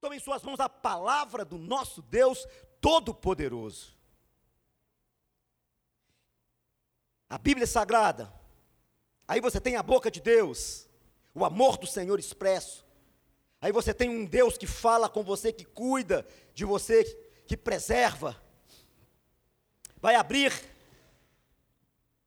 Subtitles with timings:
[0.00, 2.46] Tome em suas mãos a palavra do nosso Deus
[2.80, 3.96] Todo-Poderoso.
[7.28, 8.32] A Bíblia é sagrada.
[9.26, 10.88] Aí você tem a boca de Deus,
[11.34, 12.86] o amor do Senhor expresso.
[13.60, 17.04] Aí você tem um Deus que fala com você, que cuida de você,
[17.46, 18.40] que preserva.
[20.00, 20.52] Vai abrir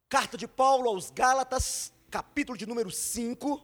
[0.09, 3.63] carta de Paulo aos Gálatas, capítulo de número 5.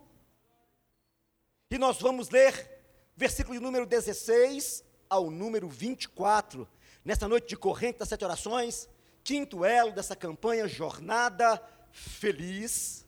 [1.69, 2.76] E nós vamos ler
[3.17, 6.69] versículo de número 16 ao número 24.
[7.03, 8.87] Nesta noite de corrente das sete orações,
[9.23, 11.61] quinto elo dessa campanha Jornada
[11.91, 13.07] Feliz.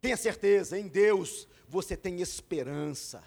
[0.00, 3.22] Tenha certeza, em Deus você tem esperança.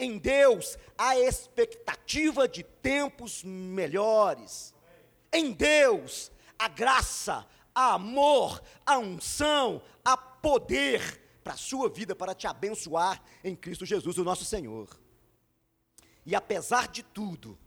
[0.00, 4.74] Em Deus há expectativa de tempos melhores.
[5.32, 12.34] Em Deus a graça, a amor, a unção, a poder para a sua vida, para
[12.34, 14.88] te abençoar em Cristo Jesus, o nosso Senhor.
[16.24, 17.58] E apesar de tudo,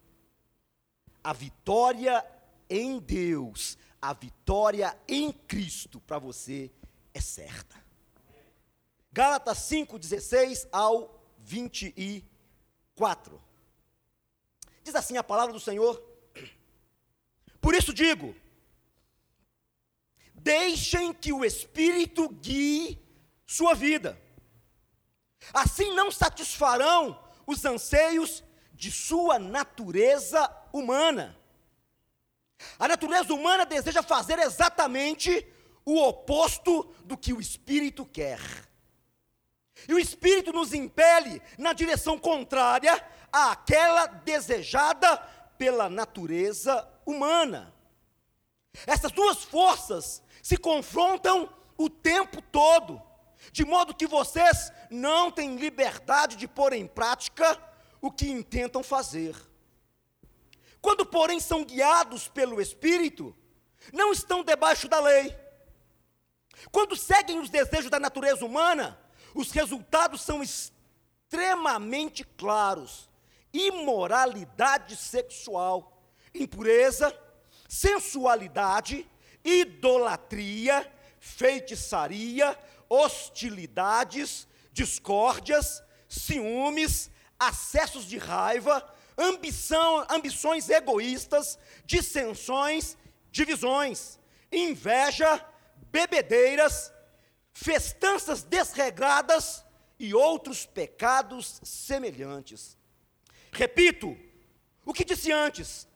[1.23, 2.25] a vitória
[2.69, 6.71] em Deus, a vitória em Cristo para você
[7.13, 7.83] é certa.
[9.11, 13.41] Gálatas 5, 16 ao 24.
[14.83, 16.01] Diz assim a palavra do Senhor.
[17.59, 18.35] Por isso digo:
[20.33, 23.04] deixem que o Espírito guie
[23.45, 24.19] sua vida.
[25.53, 28.43] Assim não satisfarão os anseios
[28.73, 31.37] de sua natureza humana.
[32.79, 35.45] A natureza humana deseja fazer exatamente
[35.85, 38.39] o oposto do que o espírito quer.
[39.87, 45.17] E o espírito nos impele na direção contrária àquela desejada
[45.57, 47.73] pela natureza humana.
[48.87, 53.01] Essas duas forças se confrontam o tempo todo
[53.51, 57.57] de modo que vocês não têm liberdade de pôr em prática
[58.01, 59.35] o que intentam fazer.
[60.81, 63.35] Quando, porém, são guiados pelo Espírito,
[63.91, 65.35] não estão debaixo da lei.
[66.71, 68.99] Quando seguem os desejos da natureza humana,
[69.33, 73.09] os resultados são extremamente claros:
[73.53, 76.03] imoralidade sexual,
[76.33, 77.17] impureza,
[77.67, 79.09] sensualidade,
[79.43, 82.57] idolatria, feitiçaria,
[82.89, 87.09] hostilidades, discórdias, ciúmes,
[87.39, 88.85] acessos de raiva,
[89.17, 92.97] ambição, ambições egoístas, dissensões,
[93.31, 94.19] divisões,
[94.51, 95.43] inveja,
[95.91, 96.93] bebedeiras,
[97.53, 99.65] festanças desregradas
[99.97, 102.77] e outros pecados semelhantes.
[103.51, 104.17] Repito
[104.85, 105.87] o que disse antes: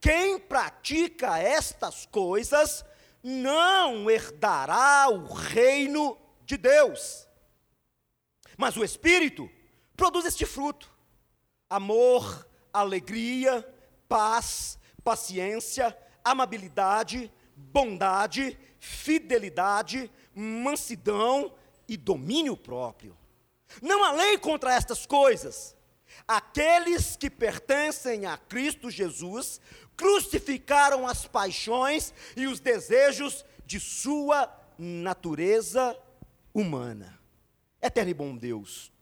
[0.00, 2.84] quem pratica estas coisas
[3.22, 6.16] não herdará o reino
[6.48, 7.28] de Deus.
[8.56, 9.48] Mas o Espírito
[9.94, 10.90] produz este fruto:
[11.68, 13.62] amor, alegria,
[14.08, 21.54] paz, paciência, amabilidade, bondade, fidelidade, mansidão
[21.86, 23.16] e domínio próprio.
[23.82, 25.76] Não há lei contra estas coisas.
[26.26, 29.60] Aqueles que pertencem a Cristo Jesus
[29.94, 35.96] crucificaram as paixões e os desejos de sua natureza
[36.52, 37.18] humana.
[37.80, 38.92] Eterno e bom Deus,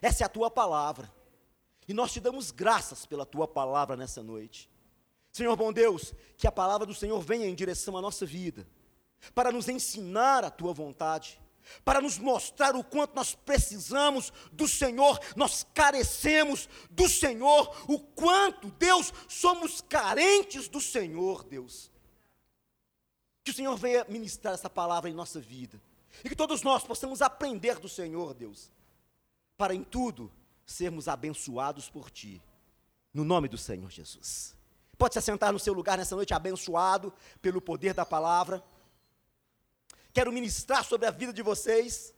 [0.00, 1.12] essa é a tua palavra,
[1.86, 4.70] e nós te damos graças pela tua palavra nessa noite.
[5.32, 8.66] Senhor bom Deus, que a palavra do Senhor venha em direção à nossa vida,
[9.34, 11.40] para nos ensinar a tua vontade,
[11.84, 18.70] para nos mostrar o quanto nós precisamos do Senhor, nós carecemos do Senhor, o quanto,
[18.72, 21.90] Deus, somos carentes do Senhor, Deus.
[23.44, 25.80] Que o Senhor venha ministrar essa palavra em nossa vida.
[26.24, 28.70] E que todos nós possamos aprender do Senhor, Deus,
[29.56, 30.30] para em tudo
[30.66, 32.42] sermos abençoados por Ti,
[33.12, 34.56] no nome do Senhor Jesus.
[34.96, 38.62] Pode se assentar no seu lugar nessa noite, abençoado pelo poder da palavra.
[40.12, 42.12] Quero ministrar sobre a vida de vocês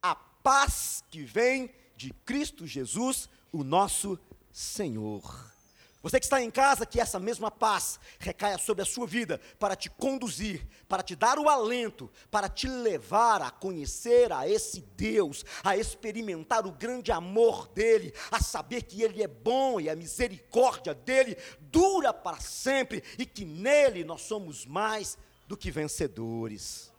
[0.00, 4.18] a paz que vem de Cristo Jesus, o nosso
[4.52, 5.53] Senhor.
[6.04, 9.74] Você que está em casa, que essa mesma paz recaia sobre a sua vida para
[9.74, 15.46] te conduzir, para te dar o alento, para te levar a conhecer a esse Deus,
[15.64, 20.92] a experimentar o grande amor dele, a saber que ele é bom e a misericórdia
[20.92, 25.16] dele dura para sempre e que nele nós somos mais
[25.48, 26.92] do que vencedores.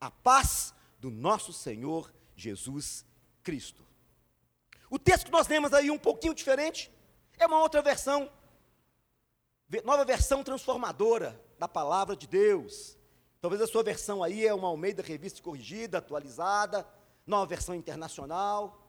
[0.00, 3.04] A paz do nosso Senhor Jesus
[3.42, 3.84] Cristo.
[4.88, 6.88] O texto que nós lemos aí um pouquinho diferente
[7.38, 8.30] é uma outra versão,
[9.84, 12.96] nova versão transformadora da palavra de Deus.
[13.40, 16.86] Talvez a sua versão aí é uma Almeida Revista Corrigida, atualizada,
[17.26, 18.84] nova versão internacional.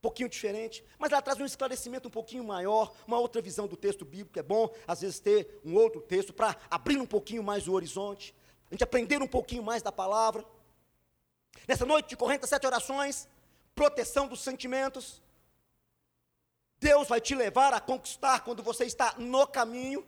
[0.00, 4.04] pouquinho diferente, mas ela traz um esclarecimento um pouquinho maior, uma outra visão do texto
[4.04, 4.38] bíblico.
[4.38, 8.34] É bom, às vezes, ter um outro texto para abrir um pouquinho mais o horizonte,
[8.70, 10.44] a gente aprender um pouquinho mais da palavra.
[11.66, 13.28] Nessa noite de 47 orações,
[13.74, 15.22] proteção dos sentimentos.
[16.86, 20.06] Deus vai te levar a conquistar quando você está no caminho.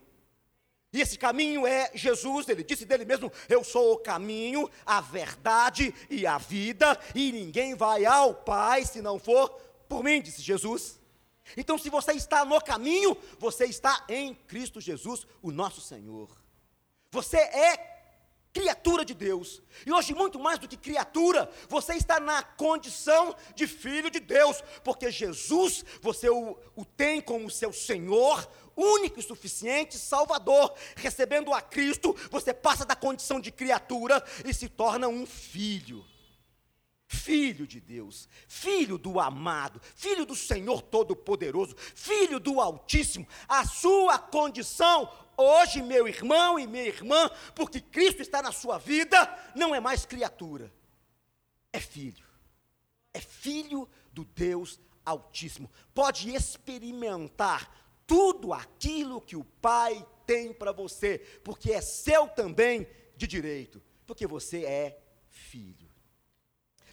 [0.93, 5.93] E esse caminho é Jesus, ele disse dele mesmo: Eu sou o caminho, a verdade
[6.09, 9.49] e a vida, e ninguém vai ao Pai se não for
[9.89, 11.01] por mim, disse Jesus.
[11.57, 16.31] Então, se você está no caminho, você está em Cristo Jesus, o nosso Senhor.
[17.11, 17.98] Você é
[18.53, 19.63] criatura de Deus.
[19.87, 24.63] E hoje, muito mais do que criatura, você está na condição de filho de Deus,
[24.83, 30.75] porque Jesus, você o, o tem como seu Senhor, único e suficiente Salvador.
[30.97, 36.05] Recebendo a Cristo, você passa da condição de criatura e se torna um filho
[37.11, 44.19] filho de Deus, filho do amado, filho do Senhor Todo-Poderoso, filho do Altíssimo, a sua
[44.19, 49.17] condição hoje, meu irmão e minha irmã, porque Cristo está na sua vida,
[49.55, 50.73] não é mais criatura,
[51.73, 52.27] é filho,
[53.15, 57.73] é filho do Deus Altíssimo, pode experimentar
[58.07, 62.87] tudo aquilo que o Pai tem para você, porque é seu também
[63.17, 65.78] de direito, porque você é filho.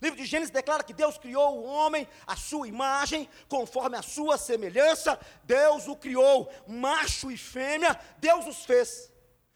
[0.06, 4.04] O livro de Gênesis declara que Deus criou o homem à sua imagem, conforme a
[4.04, 9.12] sua semelhança, Deus o criou, macho e fêmea, Deus os fez.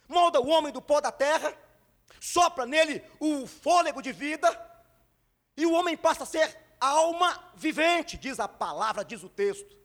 [0.08, 1.56] Molda o homem do pó da terra,
[2.20, 4.50] sopra nele o fôlego de vida,
[5.56, 9.78] e o homem passa a ser alma vivente, diz a palavra, diz o texto.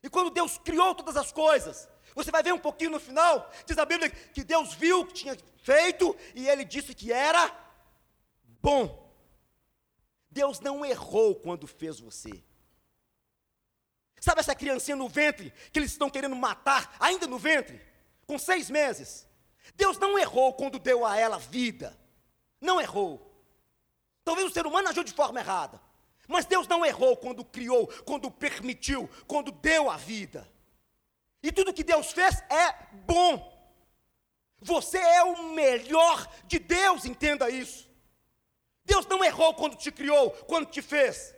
[0.00, 3.76] E quando Deus criou todas as coisas, você vai ver um pouquinho no final, diz
[3.78, 7.50] a Bíblia que Deus viu o que tinha feito e ele disse que era
[8.62, 9.05] bom.
[10.30, 12.44] Deus não errou quando fez você.
[14.20, 17.80] Sabe essa criancinha no ventre que eles estão querendo matar, ainda no ventre,
[18.26, 19.26] com seis meses?
[19.74, 21.96] Deus não errou quando deu a ela vida.
[22.60, 23.22] Não errou.
[24.24, 25.80] Talvez o ser humano agiu de forma errada.
[26.26, 30.50] Mas Deus não errou quando criou, quando permitiu, quando deu a vida.
[31.42, 32.72] E tudo que Deus fez é
[33.06, 33.54] bom.
[34.60, 37.85] Você é o melhor de Deus, entenda isso.
[38.86, 41.34] Deus não errou quando te criou, quando te fez.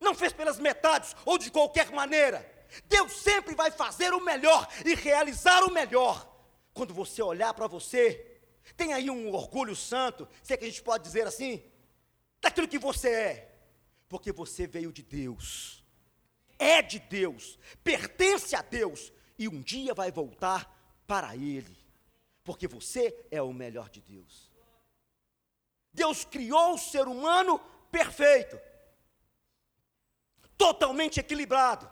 [0.00, 2.48] Não fez pelas metades ou de qualquer maneira.
[2.86, 6.30] Deus sempre vai fazer o melhor e realizar o melhor.
[6.72, 8.40] Quando você olhar para você,
[8.76, 11.62] tem aí um orgulho santo, se é que a gente pode dizer assim,
[12.40, 13.58] daquilo que você é,
[14.08, 15.84] porque você veio de Deus,
[16.58, 20.72] é de Deus, pertence a Deus e um dia vai voltar
[21.06, 21.76] para Ele,
[22.42, 24.53] porque você é o melhor de Deus.
[26.04, 27.58] Deus criou o ser humano
[27.90, 28.60] perfeito,
[30.58, 31.90] totalmente equilibrado.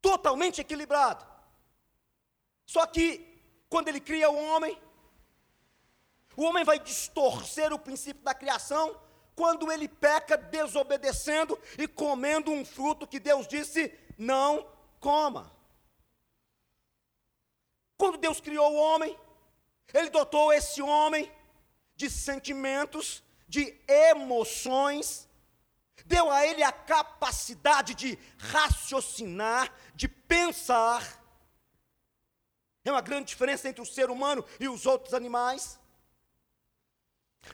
[0.00, 1.22] Totalmente equilibrado.
[2.64, 3.04] Só que,
[3.68, 4.80] quando ele cria o homem,
[6.34, 8.98] o homem vai distorcer o princípio da criação
[9.36, 14.66] quando ele peca desobedecendo e comendo um fruto que Deus disse: não
[14.98, 15.54] coma.
[17.98, 19.14] Quando Deus criou o homem,
[19.92, 21.30] ele dotou esse homem
[22.00, 25.28] de sentimentos, de emoções,
[26.06, 31.22] deu a ele a capacidade de raciocinar, de pensar.
[32.86, 35.78] É uma grande diferença entre o ser humano e os outros animais.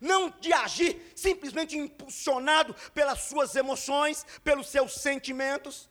[0.00, 5.90] Não de agir simplesmente impulsionado pelas suas emoções, pelos seus sentimentos.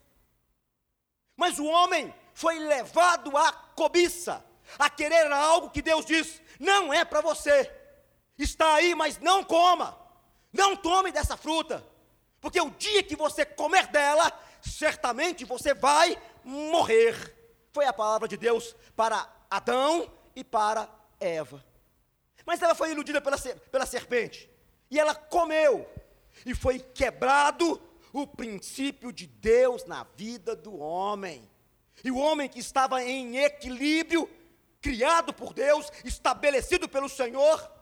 [1.36, 4.42] Mas o homem foi levado à cobiça,
[4.78, 7.75] a querer algo que Deus diz: não é para você.
[8.38, 9.98] Está aí, mas não coma.
[10.52, 11.84] Não tome dessa fruta.
[12.40, 17.34] Porque o dia que você comer dela, certamente você vai morrer.
[17.72, 20.88] Foi a palavra de Deus para Adão e para
[21.18, 21.64] Eva.
[22.44, 24.48] Mas ela foi iludida pela, pela serpente.
[24.90, 25.88] E ela comeu.
[26.44, 31.48] E foi quebrado o princípio de Deus na vida do homem.
[32.04, 34.28] E o homem que estava em equilíbrio,
[34.80, 37.75] criado por Deus, estabelecido pelo Senhor,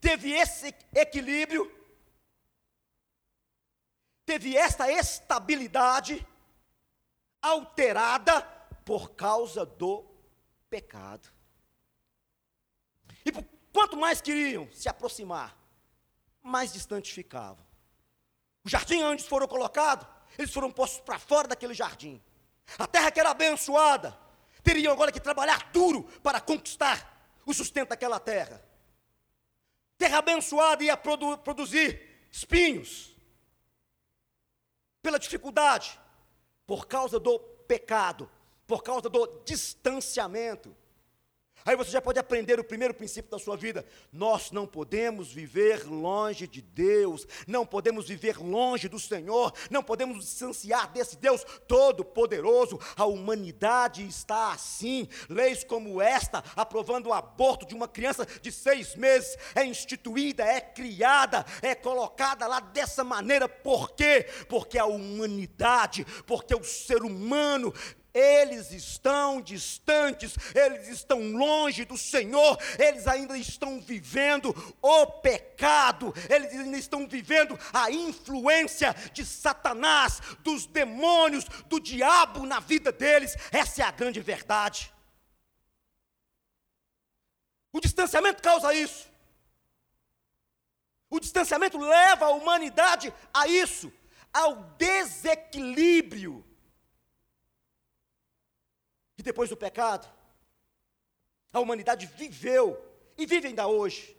[0.00, 1.70] teve esse equilíbrio,
[4.24, 6.26] teve esta estabilidade
[7.42, 8.42] alterada
[8.84, 10.04] por causa do
[10.68, 11.28] pecado.
[13.24, 13.30] E
[13.72, 15.56] quanto mais queriam se aproximar,
[16.42, 17.64] mais distante ficavam.
[18.64, 20.06] O jardim onde foram colocados,
[20.38, 22.22] eles foram postos para fora daquele jardim.
[22.78, 24.18] A terra que era abençoada,
[24.62, 28.69] teriam agora que trabalhar duro para conquistar o sustento daquela terra
[30.00, 32.00] terra abençoada ia produ produzir
[32.32, 33.14] espinhos,
[35.02, 36.00] pela dificuldade,
[36.66, 38.30] por causa do pecado,
[38.66, 40.74] por causa do distanciamento.
[41.64, 43.84] Aí você já pode aprender o primeiro princípio da sua vida.
[44.12, 50.24] Nós não podemos viver longe de Deus, não podemos viver longe do Senhor, não podemos
[50.24, 52.80] distanciar desse Deus todo-poderoso.
[52.96, 55.08] A humanidade está assim.
[55.28, 60.60] Leis como esta, aprovando o aborto de uma criança de seis meses, é instituída, é
[60.60, 63.48] criada, é colocada lá dessa maneira.
[63.48, 64.26] Por quê?
[64.48, 67.72] Porque a humanidade, porque o ser humano
[68.12, 76.52] eles estão distantes, eles estão longe do Senhor, eles ainda estão vivendo o pecado, eles
[76.52, 83.36] ainda estão vivendo a influência de Satanás, dos demônios, do diabo na vida deles.
[83.52, 84.92] Essa é a grande verdade.
[87.72, 89.08] O distanciamento causa isso.
[91.08, 93.92] O distanciamento leva a humanidade a isso,
[94.32, 96.44] ao desequilíbrio
[99.20, 100.10] e depois do pecado,
[101.52, 102.82] a humanidade viveu
[103.18, 104.16] e vive ainda hoje.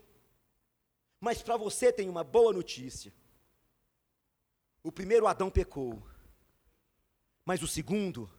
[1.20, 3.12] Mas para você tem uma boa notícia.
[4.84, 6.01] O primeiro Adão pecou,
[7.43, 8.29] mas o segundo,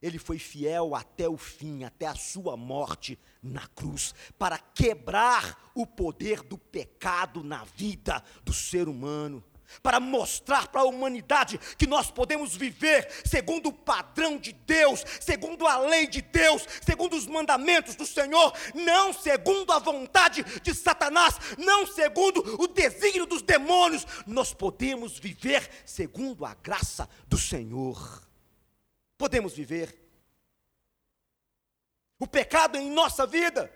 [0.00, 5.84] ele foi fiel até o fim, até a sua morte na cruz, para quebrar o
[5.84, 9.42] poder do pecado na vida do ser humano
[9.82, 15.66] para mostrar para a humanidade que nós podemos viver segundo o padrão de Deus, segundo
[15.66, 21.36] a lei de Deus, segundo os mandamentos do Senhor, não segundo a vontade de Satanás,
[21.58, 24.06] não segundo o desígnio dos demônios.
[24.26, 28.22] Nós podemos viver segundo a graça do Senhor.
[29.16, 30.02] Podemos viver.
[32.18, 33.70] O pecado em nossa vida,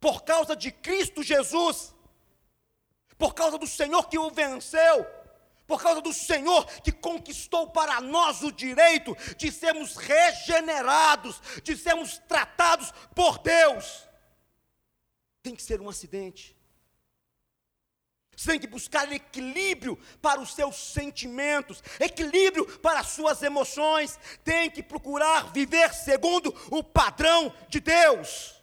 [0.00, 1.94] por causa de Cristo Jesus,
[3.16, 5.06] por causa do Senhor que o venceu,
[5.66, 12.18] por causa do Senhor que conquistou para nós o direito de sermos regenerados, de sermos
[12.28, 14.06] tratados por Deus.
[15.42, 16.56] Tem que ser um acidente.
[18.36, 24.18] Você tem que buscar equilíbrio para os seus sentimentos, equilíbrio para as suas emoções.
[24.44, 28.62] Tem que procurar viver segundo o padrão de Deus.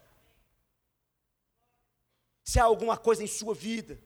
[2.43, 3.99] Se há alguma coisa em sua vida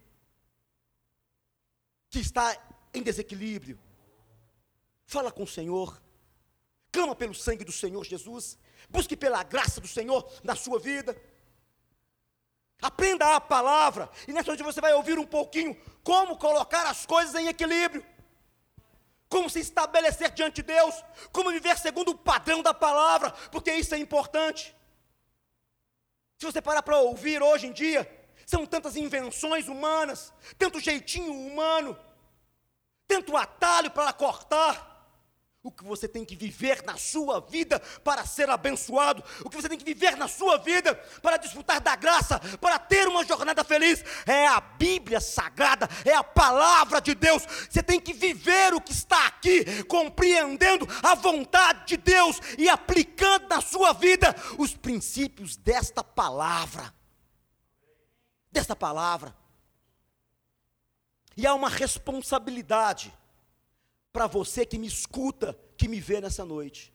[2.10, 2.56] que está
[2.98, 3.80] em desequilíbrio.
[5.06, 6.02] Fala com o Senhor.
[6.92, 8.58] Clama pelo sangue do Senhor Jesus.
[8.90, 11.20] Busque pela graça do Senhor na sua vida.
[12.82, 14.10] Aprenda a palavra.
[14.28, 18.06] E nessa noite você vai ouvir um pouquinho como colocar as coisas em equilíbrio.
[19.30, 20.96] Como se estabelecer diante de Deus.
[21.32, 23.32] Como viver segundo o padrão da palavra.
[23.52, 24.76] Porque isso é importante.
[26.38, 28.08] Se você parar para ouvir hoje em dia,
[28.46, 31.98] são tantas invenções humanas, tanto jeitinho humano,
[33.08, 34.96] tanto atalho para cortar.
[35.64, 39.68] O que você tem que viver na sua vida para ser abençoado, o que você
[39.68, 44.02] tem que viver na sua vida para desfrutar da graça, para ter uma jornada feliz,
[44.26, 47.44] é a Bíblia Sagrada, é a palavra de Deus.
[47.70, 53.50] Você tem que viver o que está aqui, compreendendo a vontade de Deus e aplicando
[53.50, 56.94] na sua vida os princípios desta palavra.
[58.50, 59.36] Desta palavra.
[61.38, 63.14] E há uma responsabilidade
[64.12, 66.92] para você que me escuta, que me vê nessa noite.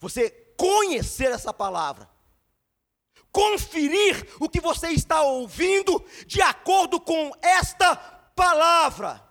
[0.00, 2.10] Você conhecer essa palavra,
[3.30, 7.94] conferir o que você está ouvindo de acordo com esta
[8.34, 9.24] palavra.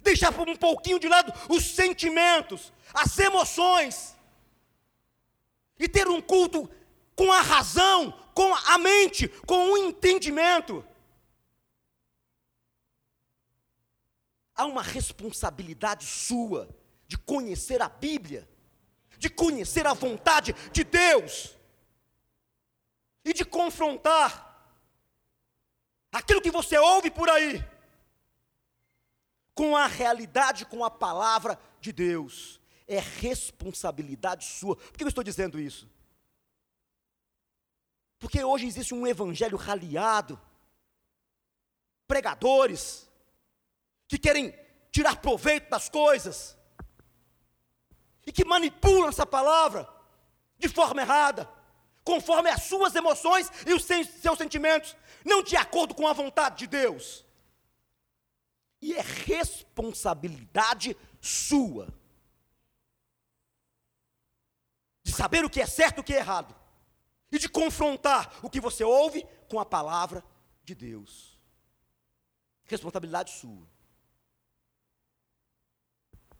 [0.00, 4.16] Deixar um pouquinho de lado os sentimentos, as emoções,
[5.78, 6.70] e ter um culto
[7.14, 10.86] com a razão, com a mente, com o entendimento.
[14.54, 16.68] Há uma responsabilidade sua
[17.08, 18.48] de conhecer a Bíblia,
[19.18, 21.56] de conhecer a vontade de Deus
[23.24, 24.72] e de confrontar
[26.12, 27.68] aquilo que você ouve por aí
[29.52, 32.60] com a realidade, com a palavra de Deus.
[32.86, 34.76] É responsabilidade sua.
[34.76, 35.90] Por que eu estou dizendo isso?
[38.18, 40.40] Porque hoje existe um evangelho raliado,
[42.06, 43.08] pregadores,
[44.08, 44.54] que querem
[44.90, 46.58] tirar proveito das coisas,
[48.26, 49.88] e que manipulam essa palavra
[50.58, 51.48] de forma errada,
[52.02, 56.66] conforme as suas emoções e os seus sentimentos, não de acordo com a vontade de
[56.66, 57.24] Deus.
[58.80, 61.88] E é responsabilidade sua
[65.02, 66.57] de saber o que é certo e o que é errado
[67.30, 70.24] e de confrontar o que você ouve com a palavra
[70.64, 71.38] de Deus.
[72.64, 73.66] Responsabilidade sua.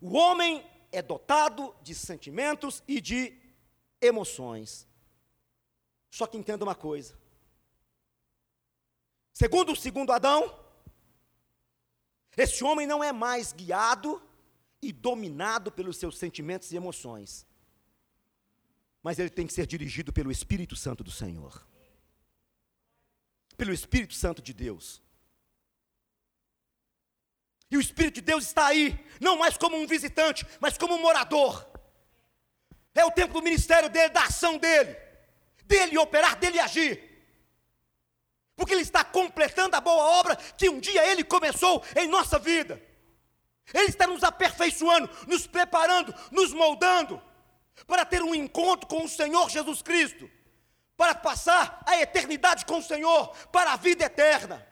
[0.00, 3.36] O homem é dotado de sentimentos e de
[4.00, 4.86] emoções.
[6.10, 7.18] Só que entenda uma coisa.
[9.32, 10.54] Segundo o segundo Adão,
[12.36, 14.22] esse homem não é mais guiado
[14.80, 17.47] e dominado pelos seus sentimentos e emoções.
[19.08, 21.66] Mas ele tem que ser dirigido pelo Espírito Santo do Senhor.
[23.56, 25.02] Pelo Espírito Santo de Deus.
[27.70, 31.00] E o Espírito de Deus está aí, não mais como um visitante, mas como um
[31.00, 31.66] morador.
[32.94, 34.94] É o tempo do ministério dele, da ação dele,
[35.64, 37.02] dele operar, dele agir.
[38.56, 42.78] Porque ele está completando a boa obra que um dia ele começou em nossa vida.
[43.72, 47.26] Ele está nos aperfeiçoando, nos preparando, nos moldando
[47.86, 50.30] para ter um encontro com o Senhor Jesus Cristo,
[50.96, 54.66] para passar a eternidade com o Senhor, para a vida eterna.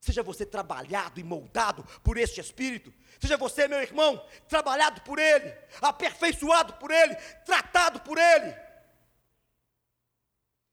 [0.00, 2.92] Seja você trabalhado e moldado por este Espírito.
[3.20, 7.14] Seja você, meu irmão, trabalhado por Ele, aperfeiçoado por Ele,
[7.46, 8.52] tratado por Ele.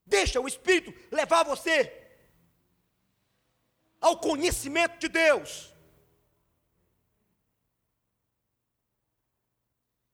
[0.03, 1.95] Deixa o Espírito levar você
[4.01, 5.71] ao conhecimento de Deus.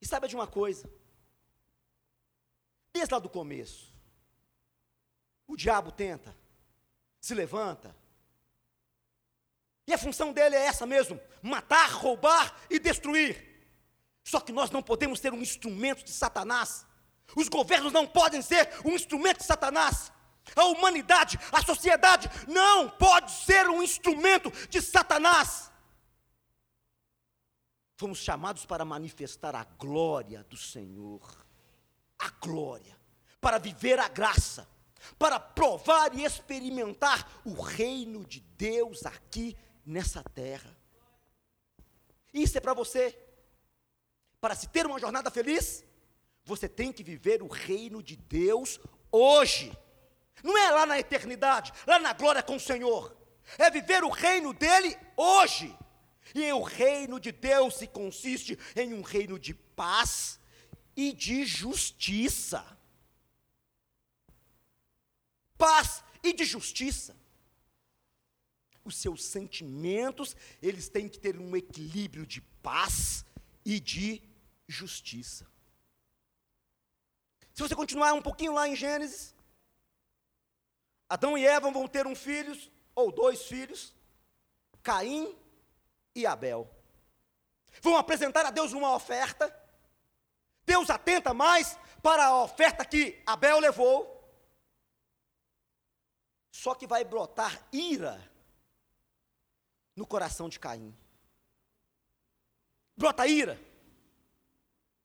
[0.01, 0.91] E saiba de uma coisa,
[2.95, 3.93] desde lá do começo,
[5.45, 6.35] o diabo tenta,
[7.19, 7.93] se levanta,
[9.85, 13.53] e a função dele é essa mesmo: matar, roubar e destruir.
[14.23, 16.85] Só que nós não podemos ser um instrumento de Satanás.
[17.35, 20.11] Os governos não podem ser um instrumento de Satanás.
[20.55, 25.69] A humanidade, a sociedade não pode ser um instrumento de Satanás.
[27.97, 31.44] Fomos chamados para manifestar a glória do Senhor.
[32.19, 32.97] A glória.
[33.39, 34.67] Para viver a graça.
[35.19, 39.55] Para provar e experimentar o reino de Deus aqui
[39.85, 40.75] nessa terra.
[42.33, 43.17] Isso é para você.
[44.41, 45.83] Para se ter uma jornada feliz,
[46.43, 48.79] você tem que viver o reino de Deus
[49.11, 49.75] hoje.
[50.43, 53.15] Não é lá na eternidade, lá na glória com o Senhor.
[53.57, 55.75] É viver o reino dele hoje.
[56.33, 60.39] E o reino de Deus se consiste em um reino de paz
[60.95, 62.65] e de justiça.
[65.57, 67.15] Paz e de justiça
[68.85, 73.25] os seus sentimentos, eles têm que ter um equilíbrio de paz
[73.65, 74.21] e de
[74.67, 75.47] justiça.
[77.51, 79.33] Se você continuar um pouquinho lá em Gênesis,
[81.09, 82.55] Adão e Eva vão ter um filho,
[82.93, 83.93] ou dois filhos,
[84.83, 85.35] Caim
[86.13, 86.69] e Abel.
[87.81, 89.53] Vão apresentar a Deus uma oferta.
[90.65, 94.13] Deus atenta mais para a oferta que Abel levou.
[96.51, 98.21] Só que vai brotar ira
[99.95, 100.95] no coração de Caim.
[102.97, 103.59] Brota ira,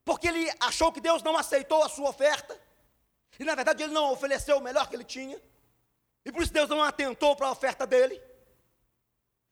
[0.05, 2.61] porque ele achou que Deus não aceitou a sua oferta,
[3.39, 5.41] e na verdade ele não ofereceu o melhor que ele tinha,
[6.25, 8.21] e por isso Deus não atentou para a oferta dele.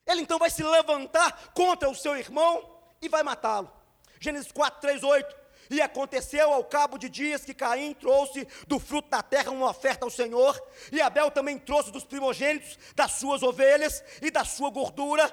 [0.05, 3.71] Ele então vai se levantar contra o seu irmão e vai matá-lo.
[4.19, 5.38] Gênesis 4, 3, 8.
[5.69, 10.03] E aconteceu ao cabo de dias que Caim trouxe do fruto da terra uma oferta
[10.03, 10.59] ao Senhor,
[10.91, 15.31] e Abel também trouxe dos primogênitos das suas ovelhas e da sua gordura,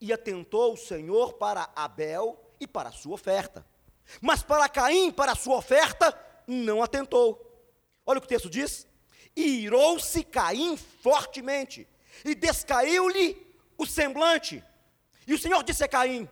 [0.00, 3.66] e atentou o Senhor para Abel e para a sua oferta.
[4.20, 6.16] Mas para Caim, para a sua oferta,
[6.46, 7.48] não atentou.
[8.06, 8.86] Olha o que o texto diz:
[9.34, 11.88] E irou-se Caim fortemente,
[12.24, 14.62] e descaiu-lhe o semblante.
[15.26, 16.28] E o Senhor disse a Caim: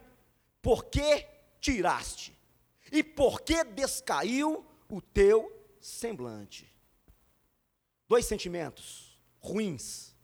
[0.62, 1.26] Por que
[1.60, 2.39] tiraste
[2.90, 6.68] e por que descaiu o teu semblante?
[8.08, 10.14] Dois sentimentos ruins: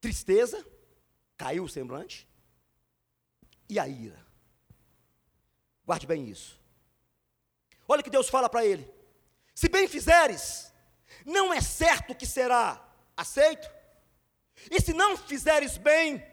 [0.00, 0.64] tristeza,
[1.36, 2.28] caiu o semblante,
[3.68, 4.26] e a ira.
[5.84, 6.60] Guarde bem isso.
[7.88, 8.88] Olha o que Deus fala para ele:
[9.54, 10.72] se bem fizeres,
[11.24, 13.68] não é certo que será aceito,
[14.70, 16.24] e se não fizeres bem,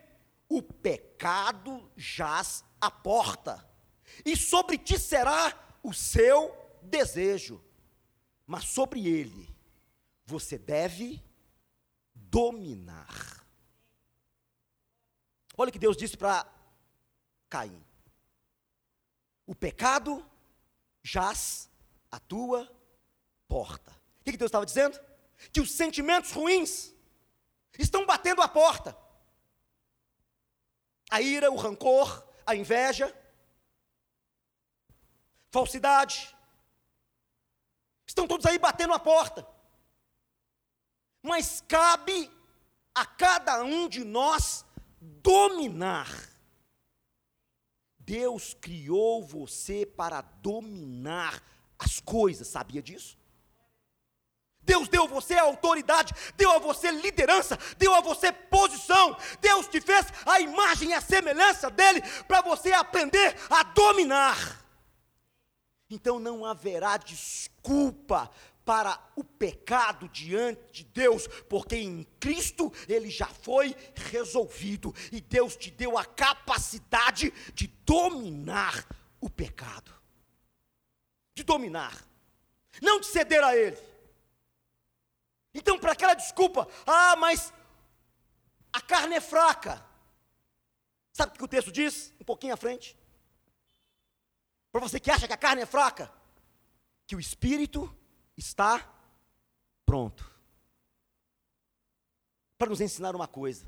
[0.50, 3.67] o pecado jaz à porta
[4.26, 7.63] e sobre ti será o seu desejo,
[8.46, 9.50] mas sobre ele
[10.26, 11.24] você deve
[12.13, 13.46] dominar.
[15.58, 16.46] Olha o que Deus disse para
[17.50, 17.84] Caim:
[19.46, 20.24] o pecado
[21.02, 21.70] jaz
[22.12, 22.70] à tua
[23.48, 23.91] porta.
[24.20, 25.00] O que Deus estava dizendo?
[25.54, 26.93] Que os sentimentos ruins
[27.80, 28.98] estão batendo a porta.
[31.10, 33.15] A ira, o rancor, a inveja,
[35.52, 36.36] falsidade.
[38.06, 39.48] Estão todos aí batendo a porta.
[41.22, 42.32] Mas cabe
[42.96, 44.66] a cada um de nós
[45.00, 46.10] dominar.
[48.00, 51.44] Deus criou você para dominar
[51.78, 53.18] as coisas, sabia disso?
[54.62, 59.18] Deus deu a você autoridade, deu a você liderança, deu a você posição.
[59.40, 64.66] Deus te fez a imagem e a semelhança dele para você aprender a dominar.
[65.89, 68.30] Então não haverá desculpa
[68.65, 75.56] para o pecado diante de Deus, porque em Cristo ele já foi resolvido e Deus
[75.56, 78.86] te deu a capacidade de dominar
[79.21, 79.93] o pecado.
[81.34, 82.06] De dominar,
[82.82, 83.78] não de ceder a ele.
[85.54, 87.54] Então, para aquela desculpa, ah, mas
[88.73, 89.82] a carne é fraca.
[91.13, 92.13] Sabe o que o texto diz?
[92.19, 92.97] Um pouquinho à frente.
[94.78, 96.13] Para você que acha que a carne é fraca,
[97.08, 97.92] que o espírito
[98.38, 98.88] está
[99.84, 100.32] pronto.
[102.60, 103.68] Para nos ensinar uma coisa: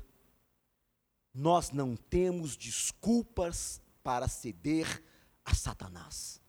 [1.34, 5.02] nós não temos desculpas para ceder
[5.44, 6.40] a Satanás.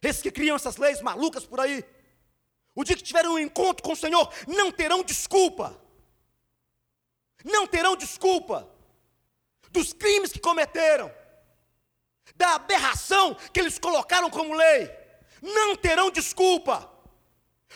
[0.00, 1.84] Esses que criam essas leis malucas por aí,
[2.74, 5.78] o dia que tiverem um encontro com o Senhor, não terão desculpa.
[7.44, 8.66] Não terão desculpa
[9.70, 11.12] dos crimes que cometeram,
[12.34, 14.90] da aberração que eles colocaram como lei.
[15.40, 16.90] Não terão desculpa,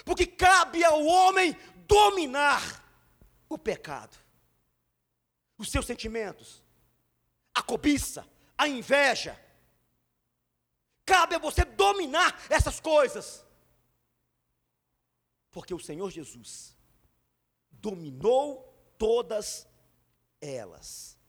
[0.05, 2.85] porque cabe ao homem dominar
[3.49, 4.17] o pecado,
[5.59, 6.63] os seus sentimentos,
[7.55, 9.39] a cobiça, a inveja.
[11.05, 13.45] Cabe a você dominar essas coisas.
[15.51, 16.77] Porque o Senhor Jesus
[17.71, 19.67] dominou todas
[20.41, 21.20] elas.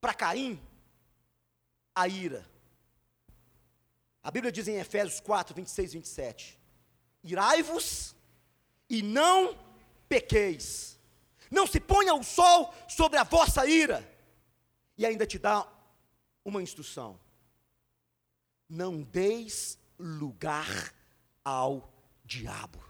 [0.00, 0.60] Para Caim,
[1.94, 2.48] a ira.
[4.22, 6.60] A Bíblia diz em Efésios 4, 26 e 27:
[7.24, 8.14] Irai-vos
[8.88, 9.58] e não
[10.08, 10.98] pequeis.
[11.50, 14.06] Não se ponha o sol sobre a vossa ira.
[14.96, 15.66] E ainda te dá
[16.44, 17.18] uma instrução:
[18.68, 20.94] não deis lugar
[21.44, 21.92] ao
[22.24, 22.84] diabo.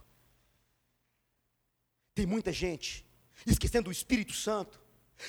[2.14, 3.06] Tem muita gente
[3.46, 4.80] esquecendo o Espírito Santo.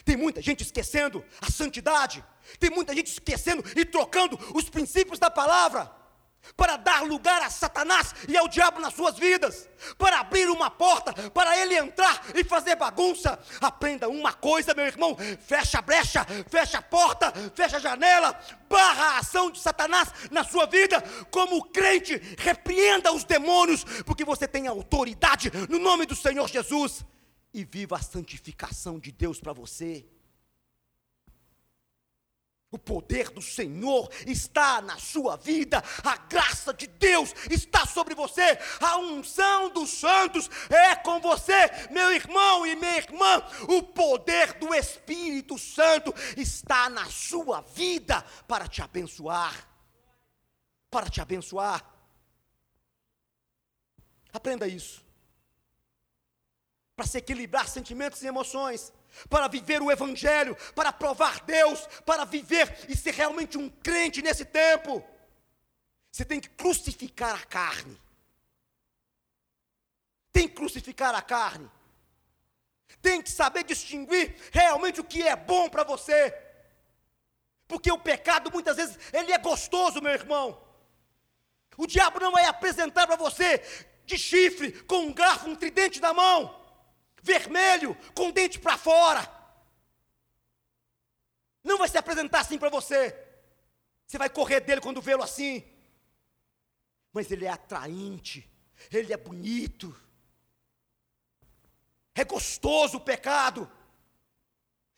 [0.06, 2.24] Tem muita gente esquecendo a santidade.
[2.60, 6.00] Tem muita gente esquecendo e trocando os princípios da palavra
[6.56, 11.14] para dar lugar a Satanás e ao diabo nas suas vidas, para abrir uma porta,
[11.32, 13.40] para ele entrar e fazer bagunça.
[13.62, 18.38] Aprenda uma coisa, meu irmão: fecha a brecha, fecha a porta, fecha a janela,
[18.70, 21.02] barra a ação de Satanás na sua vida.
[21.32, 27.06] Como crente, repreenda os demônios, porque você tem autoridade no nome do Senhor Jesus
[27.54, 30.06] e viva a santificação de Deus para você.
[32.72, 38.60] O poder do Senhor está na sua vida, a graça de Deus está sobre você,
[38.80, 43.44] a unção dos santos é com você, meu irmão e minha irmã.
[43.68, 49.68] O poder do Espírito Santo está na sua vida para te abençoar.
[50.92, 51.84] Para te abençoar.
[54.32, 55.09] Aprenda isso.
[57.00, 58.92] Para se equilibrar sentimentos e emoções
[59.30, 64.44] para viver o Evangelho, para provar Deus, para viver e ser realmente um crente nesse
[64.44, 65.02] tempo.
[66.12, 67.98] Você tem que crucificar a carne.
[70.34, 71.72] Tem que crucificar a carne.
[73.02, 76.38] Tem que saber distinguir realmente o que é bom para você.
[77.66, 80.62] Porque o pecado muitas vezes ele é gostoso, meu irmão.
[81.78, 83.60] O diabo não vai apresentar para você
[84.06, 86.60] de chifre, com um garfo, um tridente na mão
[87.22, 89.40] vermelho, com dente para fora.
[91.64, 93.16] Não vai se apresentar assim para você.
[94.06, 95.64] Você vai correr dele quando vê-lo assim.
[97.14, 98.50] Mas ele é atraente,
[98.92, 99.96] ele é bonito.
[102.16, 103.70] É gostoso o pecado.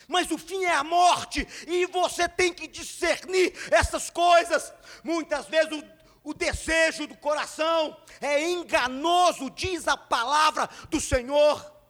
[0.07, 4.73] Mas o fim é a morte, e você tem que discernir essas coisas.
[5.03, 11.81] Muitas vezes o, o desejo do coração é enganoso, diz a palavra do Senhor.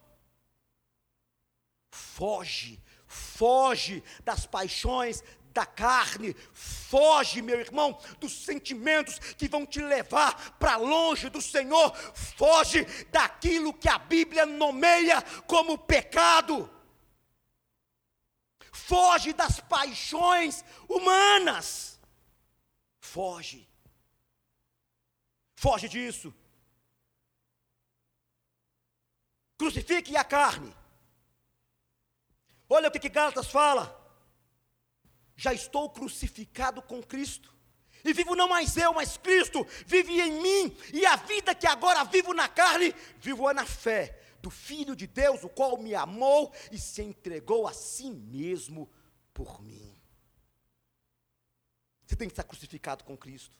[1.92, 10.56] Foge, foge das paixões da carne, foge, meu irmão, dos sentimentos que vão te levar
[10.58, 16.70] para longe do Senhor, foge daquilo que a Bíblia nomeia como pecado,
[18.72, 22.00] foge das paixões humanas,
[22.98, 23.68] foge,
[25.54, 26.34] foge disso,
[29.58, 30.74] crucifique a carne,
[32.72, 33.84] Olha o que, que Gálatas fala.
[35.36, 37.54] Já estou crucificado com Cristo.
[38.02, 40.76] E vivo não mais eu, mas Cristo vive em mim.
[40.90, 45.06] E a vida que agora vivo na carne, vivo é na fé do Filho de
[45.06, 48.90] Deus, o qual me amou e se entregou a si mesmo
[49.34, 49.94] por mim.
[52.06, 53.54] Você tem que estar crucificado com Cristo.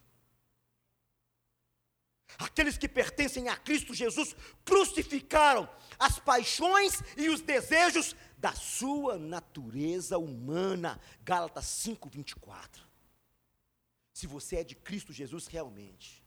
[2.38, 10.18] Aqueles que pertencem a Cristo Jesus crucificaram as paixões e os desejos da sua natureza
[10.18, 11.00] humana.
[11.22, 12.85] Gálatas 5, 24.
[14.12, 16.24] Se você é de Cristo Jesus realmente,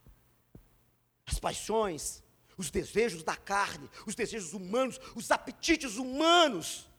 [1.25, 2.23] as paixões,
[2.57, 6.89] os desejos da carne, os desejos humanos, os apetites humanos,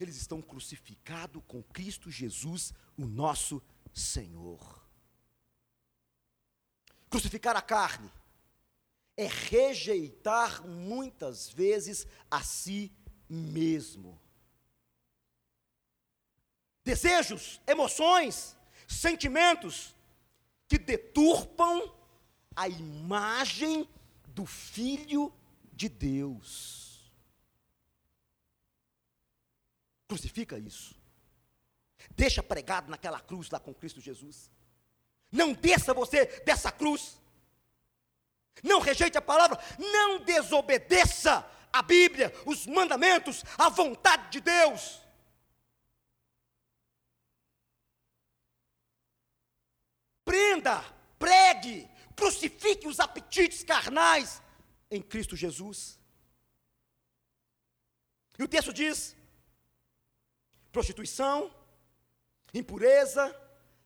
[0.00, 4.82] eles estão crucificados com Cristo Jesus, o nosso Senhor.
[7.10, 8.10] Crucificar a carne
[9.18, 12.90] é rejeitar muitas vezes a si
[13.28, 14.18] mesmo.
[16.90, 18.56] Desejos, emoções,
[18.88, 19.94] sentimentos
[20.66, 21.94] que deturpam
[22.56, 23.88] a imagem
[24.26, 25.32] do Filho
[25.72, 27.08] de Deus.
[30.08, 30.96] Crucifica isso.
[32.10, 34.50] Deixa pregado naquela cruz lá com Cristo Jesus.
[35.30, 37.20] Não desça você dessa cruz.
[38.64, 45.08] Não rejeite a palavra, não desobedeça a Bíblia, os mandamentos, a vontade de Deus.
[50.30, 50.80] Prenda,
[51.18, 54.40] pregue, crucifique os apetites carnais
[54.88, 55.98] em Cristo Jesus.
[58.38, 59.16] E o texto diz:
[60.70, 61.52] prostituição,
[62.54, 63.24] impureza,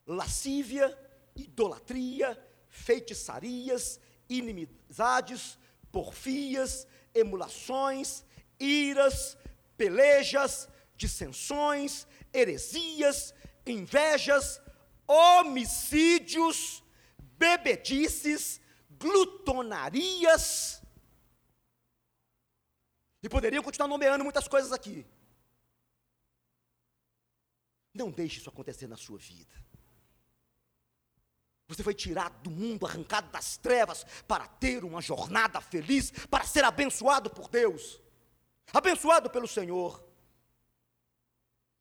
[0.06, 0.94] lascívia,
[1.34, 5.58] idolatria, feitiçarias, inimizades,
[5.90, 8.22] porfias, emulações,
[8.60, 9.34] iras,
[9.78, 13.32] pelejas, dissensões, heresias,
[13.66, 14.60] invejas,
[15.06, 16.82] homicídios,
[17.18, 20.82] bebedices, glutonarias.
[23.22, 25.06] E poderiam continuar nomeando muitas coisas aqui.
[27.94, 29.64] Não deixe isso acontecer na sua vida.
[31.66, 36.64] Você foi tirado do mundo, arrancado das trevas, para ter uma jornada feliz, para ser
[36.64, 38.00] abençoado por Deus,
[38.72, 40.04] abençoado pelo Senhor.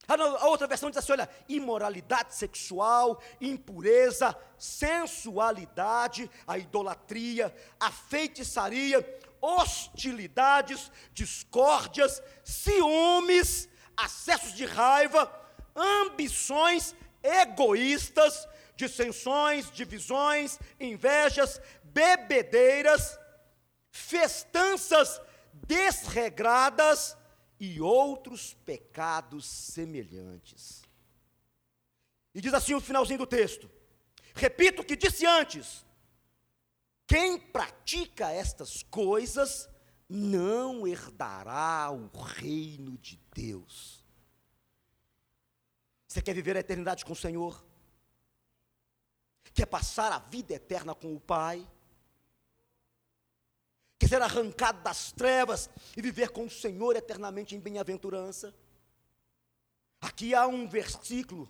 [0.06, 9.04] A outra versão diz assim: olha, imoralidade sexual, impureza, sensualidade, a idolatria, a feitiçaria,
[9.40, 15.30] hostilidades, discórdias, ciúmes, acessos de raiva,
[15.74, 23.18] ambições egoístas, dissensões, divisões, invejas, bebedeiras,
[23.90, 25.20] festanças
[25.66, 27.16] desregradas
[27.58, 30.82] e outros pecados semelhantes.
[32.34, 33.70] E diz assim o finalzinho do texto:
[34.34, 35.84] repito o que disse antes.
[37.06, 39.68] Quem pratica estas coisas
[40.08, 44.02] não herdará o reino de Deus.
[46.08, 47.64] Você quer viver a eternidade com o Senhor?
[49.54, 51.66] quer passar a vida eterna com o Pai,
[53.98, 58.54] quer ser arrancado das trevas e viver com o Senhor eternamente em bem-aventurança.
[60.00, 61.48] Aqui há um versículo,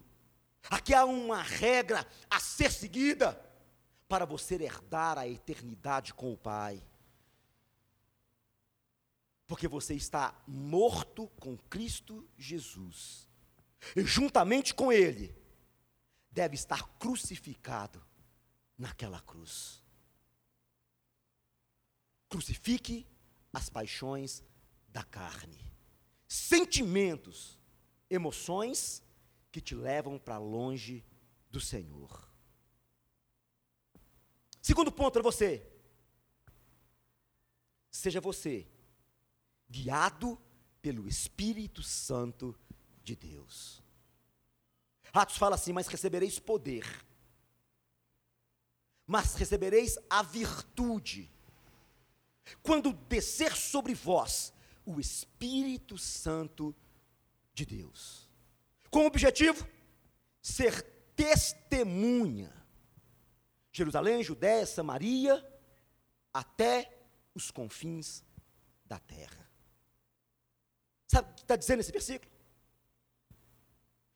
[0.70, 3.40] aqui há uma regra a ser seguida
[4.08, 6.82] para você herdar a eternidade com o Pai.
[9.46, 13.28] Porque você está morto com Cristo Jesus,
[13.94, 15.36] e juntamente com Ele,
[16.30, 18.02] deve estar crucificado
[18.78, 19.83] naquela cruz.
[22.34, 23.06] Crucifique
[23.52, 24.42] as paixões
[24.88, 25.72] da carne,
[26.26, 27.60] sentimentos,
[28.10, 29.00] emoções
[29.52, 31.04] que te levam para longe
[31.48, 32.28] do Senhor.
[34.60, 35.64] Segundo ponto para você.
[37.88, 38.66] Seja você
[39.70, 40.36] guiado
[40.82, 42.52] pelo Espírito Santo
[43.04, 43.80] de Deus.
[45.12, 46.84] Atos fala assim: Mas recebereis poder,
[49.06, 51.32] mas recebereis a virtude,
[52.62, 54.52] quando descer sobre vós
[54.84, 56.74] o Espírito Santo
[57.52, 58.28] de Deus.
[58.90, 59.66] Com o objetivo?
[60.42, 60.82] Ser
[61.16, 62.52] testemunha.
[63.72, 65.44] Jerusalém, Judéia, Samaria,
[66.32, 66.90] até
[67.34, 68.22] os confins
[68.84, 69.48] da terra.
[71.08, 72.34] Sabe o que está dizendo esse versículo?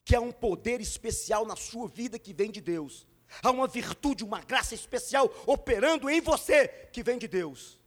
[0.09, 3.07] que há um poder especial na sua vida que vem de Deus.
[3.43, 7.78] Há uma virtude, uma graça especial operando em você que vem de Deus.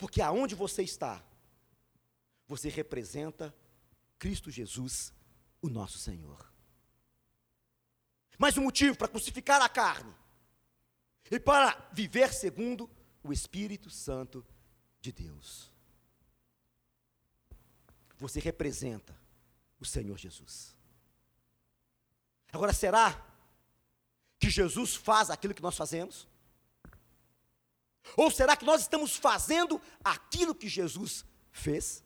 [0.00, 1.22] Porque aonde você está,
[2.48, 3.54] você representa
[4.18, 5.12] Cristo Jesus,
[5.60, 6.50] o nosso Senhor.
[8.38, 10.14] Mais um motivo para crucificar a carne
[11.30, 12.88] e para viver segundo
[13.22, 14.44] o Espírito Santo
[15.02, 15.70] de Deus.
[18.16, 19.18] você representa
[19.78, 20.74] o Senhor Jesus.
[22.50, 23.22] Agora, será
[24.38, 26.26] que Jesus faz aquilo que nós fazemos?
[28.16, 32.02] Ou será que nós estamos fazendo aquilo que Jesus fez?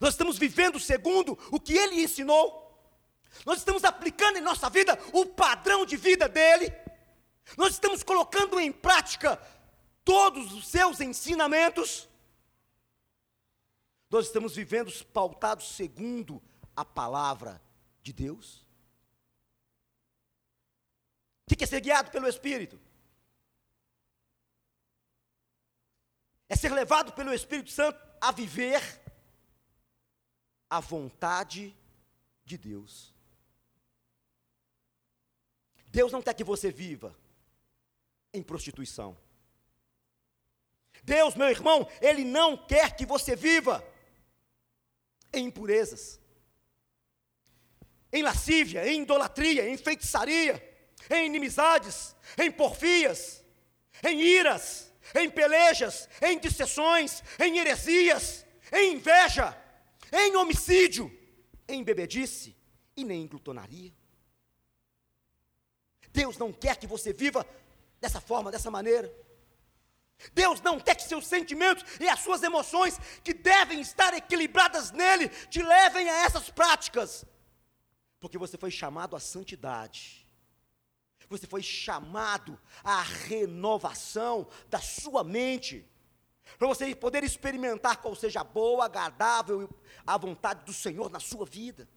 [0.00, 2.64] Nós estamos vivendo segundo o que ele ensinou?
[3.44, 6.72] Nós estamos aplicando em nossa vida o padrão de vida dele?
[7.56, 9.36] Nós estamos colocando em prática
[10.04, 12.08] todos os seus ensinamentos?
[14.10, 16.42] Nós estamos vivendo pautados segundo
[16.74, 17.60] a palavra
[18.02, 18.64] de Deus?
[21.50, 22.78] O que é ser guiado pelo Espírito?
[26.48, 28.80] É ser levado pelo Espírito Santo a viver
[30.68, 31.76] a vontade
[32.44, 33.14] de Deus.
[35.88, 37.16] Deus não quer que você viva
[38.32, 39.16] em prostituição.
[41.02, 43.84] Deus, meu irmão, Ele não quer que você viva
[45.32, 46.20] em impurezas,
[48.12, 50.62] em lascívia, em idolatria, em feitiçaria,
[51.10, 53.44] em inimizades, em porfias,
[54.02, 59.56] em iras, em pelejas, em dissessões, em heresias, em inveja,
[60.12, 61.10] em homicídio,
[61.68, 62.56] em bebedice
[62.96, 63.92] e nem em glutonaria.
[66.10, 67.46] Deus não quer que você viva
[68.00, 69.12] dessa forma, dessa maneira.
[70.32, 75.28] Deus não quer que seus sentimentos e as suas emoções, que devem estar equilibradas nele,
[75.28, 77.24] te levem a essas práticas.
[78.18, 80.25] Porque você foi chamado à santidade.
[81.28, 85.88] Você foi chamado à renovação da sua mente.
[86.58, 89.68] Para você poder experimentar qual seja boa, agradável
[90.06, 91.88] a vontade do Senhor na sua vida.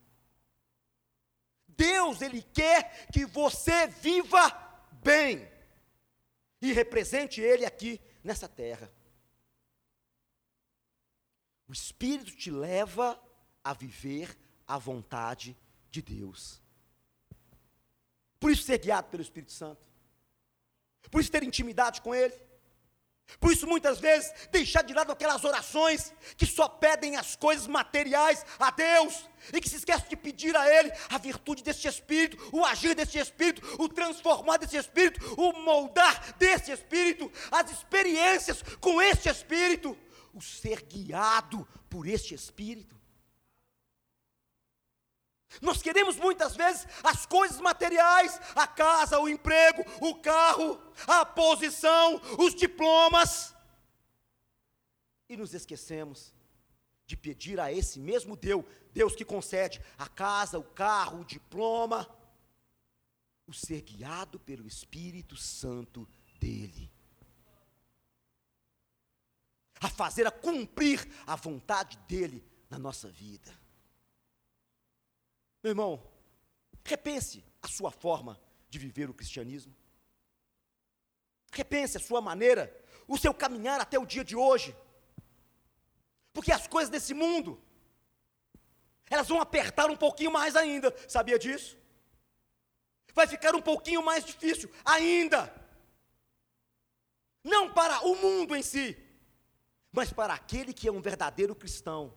[1.68, 4.50] Deus, Ele quer que você viva
[5.02, 5.50] bem
[6.60, 8.92] e represente Ele aqui nessa terra.
[11.66, 13.18] O Espírito te leva
[13.62, 15.56] a viver a vontade
[15.90, 16.60] de Deus.
[18.40, 19.86] Por isso ser guiado pelo Espírito Santo.
[21.10, 22.34] Por isso ter intimidade com Ele.
[23.38, 28.44] Por isso, muitas vezes, deixar de lado aquelas orações que só pedem as coisas materiais
[28.58, 32.64] a Deus e que se esquece de pedir a Ele a virtude deste Espírito, o
[32.64, 39.28] agir deste Espírito, o transformar desse Espírito, o moldar desse Espírito, as experiências com este
[39.28, 39.96] Espírito,
[40.34, 42.99] o ser guiado por este Espírito.
[45.60, 52.20] Nós queremos muitas vezes as coisas materiais, a casa, o emprego, o carro, a posição,
[52.38, 53.54] os diplomas,
[55.30, 56.34] e nos esquecemos
[57.06, 62.08] de pedir a esse mesmo Deus, Deus que concede a casa, o carro, o diploma,
[63.46, 66.08] o ser guiado pelo Espírito Santo
[66.40, 66.92] dele.
[69.80, 73.56] A fazer a cumprir a vontade dele na nossa vida.
[75.62, 76.02] Meu irmão,
[76.84, 79.74] repense a sua forma de viver o cristianismo.
[81.52, 82.74] Repense a sua maneira,
[83.06, 84.74] o seu caminhar até o dia de hoje.
[86.32, 87.60] Porque as coisas desse mundo,
[89.10, 91.76] elas vão apertar um pouquinho mais ainda, sabia disso?
[93.12, 95.52] Vai ficar um pouquinho mais difícil ainda.
[97.42, 98.96] Não para o mundo em si,
[99.90, 102.16] mas para aquele que é um verdadeiro cristão.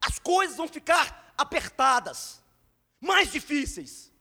[0.00, 2.42] As coisas vão ficar apertadas,
[3.00, 4.12] mais difíceis.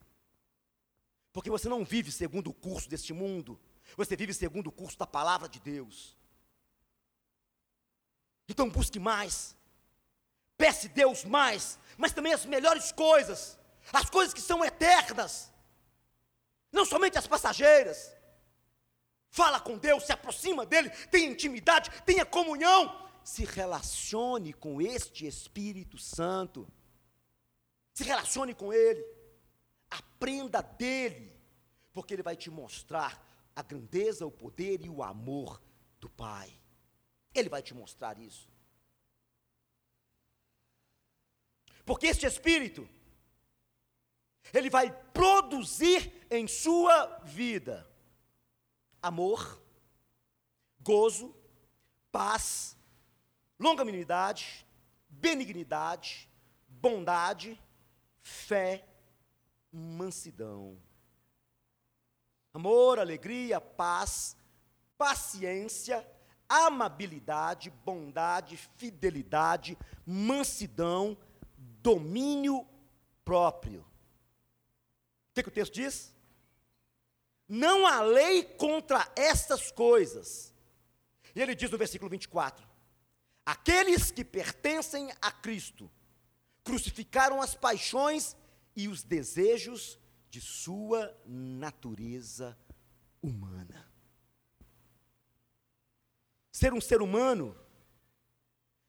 [1.34, 3.60] Porque você não vive segundo o curso deste mundo,
[3.95, 6.15] você vive segundo o curso da palavra de Deus.
[8.47, 9.56] Então busque mais,
[10.58, 13.58] peça Deus mais, mas também as melhores coisas,
[13.91, 15.51] as coisas que são eternas,
[16.71, 18.15] não somente as passageiras.
[19.30, 25.97] Fala com Deus, se aproxima dele, tenha intimidade, tenha comunhão, se relacione com este Espírito
[25.97, 26.67] Santo.
[27.97, 29.03] Se relacione com Ele.
[29.89, 31.35] Aprenda dele.
[31.91, 33.19] Porque Ele vai te mostrar
[33.56, 35.60] a grandeza, o poder e o amor
[36.00, 36.54] do Pai.
[37.33, 38.48] Ele vai te mostrar isso.
[41.83, 42.87] Porque este Espírito,
[44.54, 47.89] ele vai produzir em sua vida
[49.02, 49.60] amor,
[50.81, 51.35] gozo,
[52.12, 52.77] paz,
[53.58, 54.63] longanimidade,
[55.10, 56.29] benignidade,
[56.67, 57.60] bondade,
[58.28, 58.86] fé,
[59.71, 60.78] mansidão.
[62.54, 64.36] Amor, alegria, paz,
[64.98, 66.06] paciência,
[66.50, 71.17] amabilidade, bondade, fidelidade, mansidão,
[71.82, 72.67] domínio
[73.23, 73.82] próprio.
[73.82, 76.13] O que, que o texto diz?
[77.48, 80.54] Não há lei contra estas coisas.
[81.34, 82.67] E ele diz no versículo 24:
[83.46, 85.90] Aqueles que pertencem a Cristo
[86.67, 88.35] crucificaram as paixões
[88.75, 89.97] e os desejos
[90.29, 92.59] de sua natureza
[93.21, 93.89] humana.
[96.51, 97.57] Ser um ser humano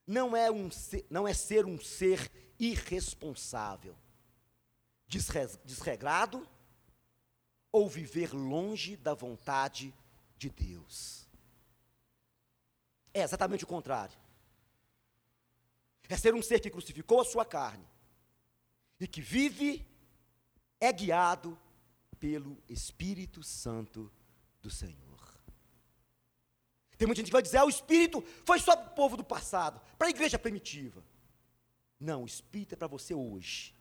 [0.05, 0.69] não é, um
[1.09, 3.97] não é ser um ser irresponsável,
[5.07, 6.49] desregrado
[7.71, 9.95] ou viver longe da vontade
[10.37, 11.29] de Deus.
[13.15, 14.19] É exatamente o contrário.
[16.09, 17.87] É ser um ser que crucificou a sua carne
[18.99, 19.87] e que vive,
[20.81, 21.59] é guiado
[22.19, 24.11] pelo Espírito Santo
[24.61, 25.09] do Senhor.
[26.97, 29.23] Tem muita gente que vai dizer, ah, o Espírito foi só para o povo do
[29.23, 31.05] passado, para a igreja primitiva.
[32.01, 33.75] Não, o Espírito é para você hoje.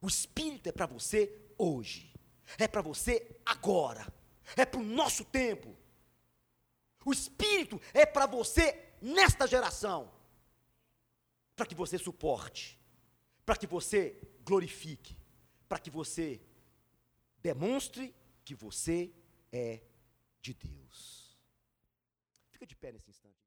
[0.00, 2.14] O Espírito é para você hoje.
[2.58, 4.06] É para você agora.
[4.56, 5.76] É para o nosso tempo.
[7.04, 10.12] O Espírito é para você nesta geração.
[11.54, 12.78] Para que você suporte.
[13.44, 15.16] Para que você glorifique.
[15.68, 16.40] Para que você
[17.40, 19.12] demonstre que você
[19.52, 19.82] é
[20.40, 21.36] de Deus.
[22.50, 23.45] Fica de pé nesse instante.